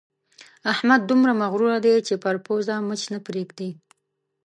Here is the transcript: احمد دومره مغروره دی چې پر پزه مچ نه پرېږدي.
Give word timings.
احمد 0.73 1.01
دومره 1.09 1.31
مغروره 1.41 1.79
دی 1.85 1.95
چې 2.07 2.13
پر 2.23 2.35
پزه 2.45 2.75
مچ 2.87 3.01
نه 3.13 3.19
پرېږدي. 3.25 3.69